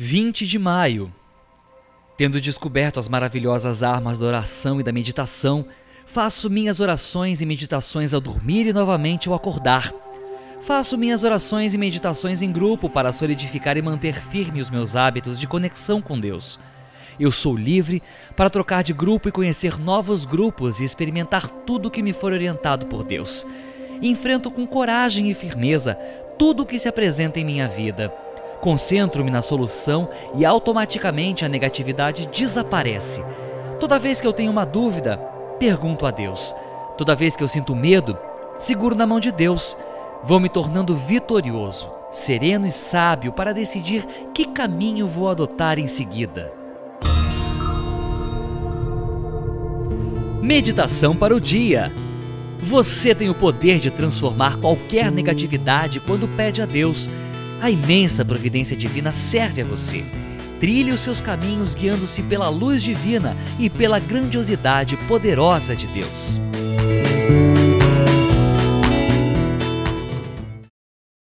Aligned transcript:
20 0.00 0.46
de 0.46 0.60
maio. 0.60 1.12
Tendo 2.16 2.40
descoberto 2.40 3.00
as 3.00 3.08
maravilhosas 3.08 3.82
armas 3.82 4.20
da 4.20 4.26
oração 4.26 4.78
e 4.78 4.84
da 4.84 4.92
meditação, 4.92 5.66
faço 6.06 6.48
minhas 6.48 6.78
orações 6.78 7.42
e 7.42 7.46
meditações 7.46 8.14
ao 8.14 8.20
dormir 8.20 8.68
e 8.68 8.72
novamente 8.72 9.28
ao 9.28 9.34
acordar. 9.34 9.92
Faço 10.60 10.96
minhas 10.96 11.24
orações 11.24 11.74
e 11.74 11.78
meditações 11.78 12.42
em 12.42 12.52
grupo 12.52 12.88
para 12.88 13.12
solidificar 13.12 13.76
e 13.76 13.82
manter 13.82 14.14
firme 14.14 14.60
os 14.60 14.70
meus 14.70 14.94
hábitos 14.94 15.36
de 15.36 15.48
conexão 15.48 16.00
com 16.00 16.16
Deus. 16.16 16.60
Eu 17.18 17.32
sou 17.32 17.56
livre 17.56 18.00
para 18.36 18.48
trocar 18.48 18.84
de 18.84 18.92
grupo 18.92 19.28
e 19.28 19.32
conhecer 19.32 19.80
novos 19.80 20.24
grupos 20.24 20.78
e 20.78 20.84
experimentar 20.84 21.48
tudo 21.48 21.90
que 21.90 22.04
me 22.04 22.12
for 22.12 22.32
orientado 22.32 22.86
por 22.86 23.02
Deus. 23.02 23.44
Enfrento 24.00 24.48
com 24.48 24.64
coragem 24.64 25.28
e 25.28 25.34
firmeza 25.34 25.96
tudo 26.38 26.62
o 26.62 26.66
que 26.66 26.78
se 26.78 26.88
apresenta 26.88 27.40
em 27.40 27.44
minha 27.44 27.66
vida. 27.66 28.14
Concentro-me 28.60 29.30
na 29.30 29.42
solução 29.42 30.08
e 30.34 30.44
automaticamente 30.44 31.44
a 31.44 31.48
negatividade 31.48 32.26
desaparece. 32.26 33.22
Toda 33.78 33.98
vez 33.98 34.20
que 34.20 34.26
eu 34.26 34.32
tenho 34.32 34.50
uma 34.50 34.66
dúvida, 34.66 35.16
pergunto 35.58 36.04
a 36.04 36.10
Deus. 36.10 36.54
Toda 36.96 37.14
vez 37.14 37.36
que 37.36 37.44
eu 37.44 37.48
sinto 37.48 37.76
medo, 37.76 38.18
seguro 38.58 38.94
na 38.96 39.06
mão 39.06 39.20
de 39.20 39.30
Deus. 39.30 39.76
Vou 40.24 40.40
me 40.40 40.48
tornando 40.48 40.96
vitorioso, 40.96 41.88
sereno 42.10 42.66
e 42.66 42.72
sábio 42.72 43.32
para 43.32 43.54
decidir 43.54 44.04
que 44.34 44.46
caminho 44.46 45.06
vou 45.06 45.28
adotar 45.30 45.78
em 45.78 45.86
seguida. 45.86 46.52
Meditação 50.42 51.14
para 51.14 51.36
o 51.36 51.40
dia. 51.40 51.92
Você 52.58 53.14
tem 53.14 53.30
o 53.30 53.34
poder 53.34 53.78
de 53.78 53.90
transformar 53.90 54.56
qualquer 54.56 55.12
negatividade 55.12 56.00
quando 56.00 56.26
pede 56.26 56.60
a 56.60 56.66
Deus. 56.66 57.08
A 57.60 57.70
imensa 57.70 58.24
providência 58.24 58.76
divina 58.76 59.12
serve 59.12 59.62
a 59.62 59.64
você. 59.64 60.04
Trilhe 60.60 60.92
os 60.92 61.00
seus 61.00 61.20
caminhos 61.20 61.74
guiando-se 61.74 62.22
pela 62.22 62.48
luz 62.48 62.82
divina 62.82 63.36
e 63.58 63.68
pela 63.68 63.98
grandiosidade 63.98 64.96
poderosa 65.08 65.74
de 65.74 65.86
Deus. 65.88 66.38